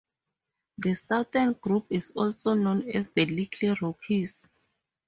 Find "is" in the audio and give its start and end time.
1.91-2.09